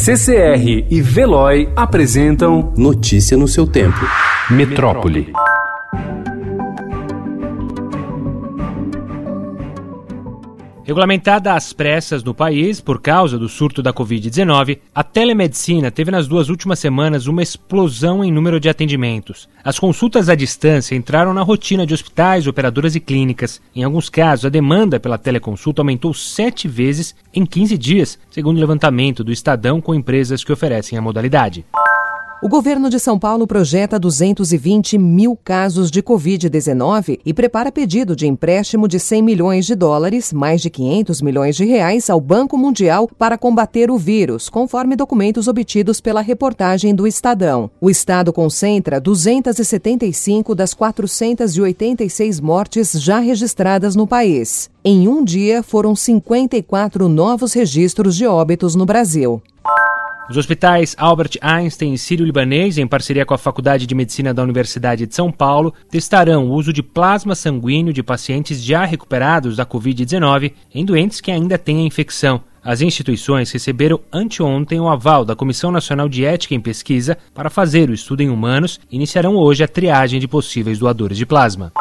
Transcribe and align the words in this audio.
CCR 0.00 0.86
e 0.88 1.02
Veloy 1.02 1.68
apresentam 1.74 2.72
Notícia 2.76 3.36
no 3.36 3.48
seu 3.48 3.66
tempo. 3.66 3.98
Metrópole. 4.48 5.32
Regulamentada 10.88 11.52
às 11.52 11.70
pressas 11.70 12.24
no 12.24 12.32
país 12.32 12.80
por 12.80 12.98
causa 12.98 13.38
do 13.38 13.46
surto 13.46 13.82
da 13.82 13.92
Covid-19, 13.92 14.78
a 14.94 15.04
telemedicina 15.04 15.90
teve 15.90 16.10
nas 16.10 16.26
duas 16.26 16.48
últimas 16.48 16.78
semanas 16.78 17.26
uma 17.26 17.42
explosão 17.42 18.24
em 18.24 18.32
número 18.32 18.58
de 18.58 18.70
atendimentos. 18.70 19.50
As 19.62 19.78
consultas 19.78 20.30
à 20.30 20.34
distância 20.34 20.94
entraram 20.94 21.34
na 21.34 21.42
rotina 21.42 21.86
de 21.86 21.92
hospitais, 21.92 22.46
operadoras 22.46 22.94
e 22.94 23.00
clínicas. 23.00 23.60
Em 23.76 23.84
alguns 23.84 24.08
casos, 24.08 24.46
a 24.46 24.48
demanda 24.48 24.98
pela 24.98 25.18
teleconsulta 25.18 25.82
aumentou 25.82 26.14
sete 26.14 26.66
vezes 26.66 27.14
em 27.34 27.44
15 27.44 27.76
dias, 27.76 28.18
segundo 28.30 28.56
o 28.56 28.60
levantamento 28.60 29.22
do 29.22 29.30
Estadão 29.30 29.82
com 29.82 29.94
empresas 29.94 30.42
que 30.42 30.52
oferecem 30.54 30.98
a 30.98 31.02
modalidade. 31.02 31.66
O 32.40 32.48
governo 32.48 32.88
de 32.88 33.00
São 33.00 33.18
Paulo 33.18 33.48
projeta 33.48 33.98
220 33.98 34.96
mil 34.96 35.36
casos 35.36 35.90
de 35.90 36.00
Covid-19 36.00 37.18
e 37.26 37.34
prepara 37.34 37.72
pedido 37.72 38.14
de 38.14 38.28
empréstimo 38.28 38.86
de 38.86 39.00
100 39.00 39.22
milhões 39.22 39.66
de 39.66 39.74
dólares, 39.74 40.32
mais 40.32 40.60
de 40.60 40.70
500 40.70 41.20
milhões 41.20 41.56
de 41.56 41.64
reais, 41.64 42.08
ao 42.08 42.20
Banco 42.20 42.56
Mundial 42.56 43.08
para 43.18 43.36
combater 43.36 43.90
o 43.90 43.98
vírus, 43.98 44.48
conforme 44.48 44.94
documentos 44.94 45.48
obtidos 45.48 46.00
pela 46.00 46.20
reportagem 46.20 46.94
do 46.94 47.08
Estadão. 47.08 47.68
O 47.80 47.90
Estado 47.90 48.32
concentra 48.32 49.00
275 49.00 50.54
das 50.54 50.72
486 50.74 52.38
mortes 52.38 52.92
já 52.92 53.18
registradas 53.18 53.96
no 53.96 54.06
país. 54.06 54.70
Em 54.84 55.08
um 55.08 55.24
dia, 55.24 55.60
foram 55.60 55.96
54 55.96 57.08
novos 57.08 57.52
registros 57.52 58.14
de 58.14 58.26
óbitos 58.26 58.76
no 58.76 58.86
Brasil. 58.86 59.42
Os 60.28 60.36
hospitais 60.36 60.94
Albert 60.98 61.38
Einstein 61.40 61.94
e 61.94 61.98
Sírio-Libanês, 61.98 62.76
em 62.76 62.86
parceria 62.86 63.24
com 63.24 63.32
a 63.32 63.38
Faculdade 63.38 63.86
de 63.86 63.94
Medicina 63.94 64.34
da 64.34 64.42
Universidade 64.42 65.06
de 65.06 65.14
São 65.14 65.32
Paulo, 65.32 65.72
testarão 65.90 66.48
o 66.48 66.52
uso 66.52 66.70
de 66.70 66.82
plasma 66.82 67.34
sanguíneo 67.34 67.94
de 67.94 68.02
pacientes 68.02 68.62
já 68.62 68.84
recuperados 68.84 69.56
da 69.56 69.64
Covid-19 69.64 70.52
em 70.74 70.84
doentes 70.84 71.22
que 71.22 71.30
ainda 71.30 71.56
têm 71.56 71.78
a 71.78 71.86
infecção. 71.86 72.42
As 72.62 72.82
instituições 72.82 73.50
receberam 73.50 74.00
anteontem 74.12 74.78
o 74.78 74.90
aval 74.90 75.24
da 75.24 75.34
Comissão 75.34 75.70
Nacional 75.70 76.10
de 76.10 76.26
Ética 76.26 76.54
em 76.54 76.60
Pesquisa 76.60 77.16
para 77.32 77.48
fazer 77.48 77.88
o 77.88 77.94
estudo 77.94 78.20
em 78.20 78.28
humanos 78.28 78.78
e 78.90 78.96
iniciarão 78.96 79.34
hoje 79.34 79.64
a 79.64 79.68
triagem 79.68 80.20
de 80.20 80.28
possíveis 80.28 80.78
doadores 80.78 81.16
de 81.16 81.24
plasma. 81.24 81.72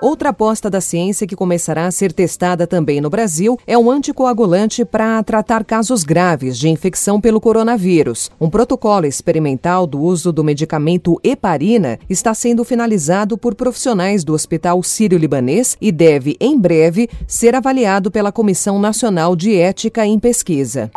Outra 0.00 0.28
aposta 0.28 0.68
da 0.68 0.80
ciência 0.80 1.26
que 1.26 1.34
começará 1.34 1.86
a 1.86 1.90
ser 1.90 2.12
testada 2.12 2.66
também 2.66 3.00
no 3.00 3.08
Brasil 3.08 3.58
é 3.66 3.78
um 3.78 3.90
anticoagulante 3.90 4.84
para 4.84 5.22
tratar 5.22 5.64
casos 5.64 6.04
graves 6.04 6.58
de 6.58 6.68
infecção 6.68 7.20
pelo 7.20 7.40
coronavírus. 7.40 8.30
Um 8.38 8.50
protocolo 8.50 9.06
experimental 9.06 9.86
do 9.86 9.98
uso 9.98 10.32
do 10.32 10.44
medicamento 10.44 11.18
heparina 11.24 11.98
está 12.10 12.34
sendo 12.34 12.62
finalizado 12.62 13.38
por 13.38 13.54
profissionais 13.54 14.22
do 14.22 14.34
Hospital 14.34 14.82
Sírio-Libanês 14.82 15.78
e 15.80 15.90
deve, 15.90 16.36
em 16.38 16.58
breve, 16.58 17.08
ser 17.26 17.54
avaliado 17.54 18.10
pela 18.10 18.30
Comissão 18.30 18.78
Nacional 18.78 19.34
de 19.34 19.56
Ética 19.56 20.04
em 20.04 20.18
Pesquisa. 20.18 20.90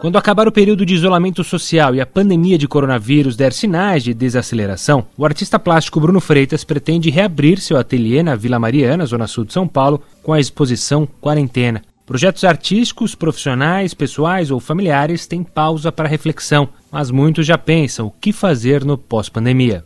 Quando 0.00 0.16
acabar 0.16 0.48
o 0.48 0.52
período 0.52 0.86
de 0.86 0.94
isolamento 0.94 1.44
social 1.44 1.94
e 1.94 2.00
a 2.00 2.06
pandemia 2.06 2.56
de 2.56 2.66
coronavírus 2.66 3.36
der 3.36 3.52
sinais 3.52 4.02
de 4.02 4.14
desaceleração, 4.14 5.06
o 5.14 5.26
artista 5.26 5.58
plástico 5.58 6.00
Bruno 6.00 6.22
Freitas 6.22 6.64
pretende 6.64 7.10
reabrir 7.10 7.60
seu 7.60 7.76
ateliê 7.76 8.22
na 8.22 8.34
Vila 8.34 8.58
Mariana, 8.58 9.04
zona 9.04 9.26
sul 9.26 9.44
de 9.44 9.52
São 9.52 9.68
Paulo, 9.68 10.00
com 10.22 10.32
a 10.32 10.40
exposição 10.40 11.06
Quarentena. 11.20 11.82
Projetos 12.06 12.44
artísticos, 12.44 13.14
profissionais, 13.14 13.92
pessoais 13.92 14.50
ou 14.50 14.58
familiares 14.58 15.26
têm 15.26 15.44
pausa 15.44 15.92
para 15.92 16.08
reflexão, 16.08 16.70
mas 16.90 17.10
muitos 17.10 17.44
já 17.44 17.58
pensam 17.58 18.06
o 18.06 18.10
que 18.10 18.32
fazer 18.32 18.86
no 18.86 18.96
pós-pandemia. 18.96 19.82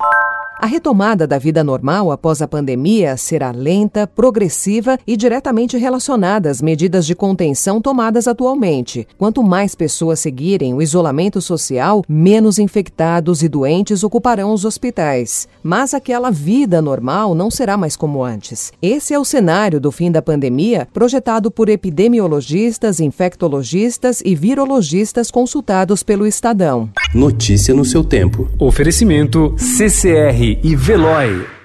A 0.56 0.66
retomada 0.66 1.27
da 1.27 1.36
vida 1.36 1.64
normal 1.64 2.12
após 2.12 2.41
a 2.41 2.47
pandemia 2.47 3.16
será 3.16 3.50
lenta, 3.50 4.06
progressiva 4.06 4.98
e 5.06 5.17
diretamente 5.17 5.77
relacionada 5.77 6.48
às 6.48 6.62
medidas 6.62 7.05
de 7.05 7.14
contenção 7.14 7.80
tomadas 7.80 8.29
atualmente. 8.29 9.06
Quanto 9.18 9.42
mais 9.42 9.74
pessoas 9.74 10.20
seguirem 10.20 10.73
o 10.73 10.80
isolamento 10.80 11.40
social, 11.40 12.05
menos 12.08 12.58
infectados 12.58 13.42
e 13.42 13.48
doentes 13.48 14.05
ocuparão 14.05 14.52
os 14.52 14.64
hospitais. 14.64 15.48
Mas 15.62 15.92
aquela 15.92 16.30
vida 16.30 16.80
normal 16.80 17.34
não 17.34 17.50
será 17.50 17.77
mais 17.77 17.96
como 17.96 18.23
antes. 18.23 18.73
Esse 18.80 19.12
é 19.12 19.18
o 19.18 19.24
cenário 19.24 19.80
do 19.80 19.90
fim 19.90 20.11
da 20.11 20.23
pandemia, 20.23 20.86
projetado 20.95 21.50
por 21.50 21.68
epidemiologistas, 21.68 23.00
infectologistas 23.00 24.23
e 24.24 24.34
virologistas 24.36 25.30
consultados 25.30 26.02
pelo 26.02 26.27
Estadão. 26.27 26.89
Notícia 27.12 27.74
no 27.74 27.84
seu 27.84 28.05
tempo. 28.05 28.48
Oferecimento 28.58 29.55
CCR 29.58 30.43
e 30.52 30.77
Veloy. 30.77 31.64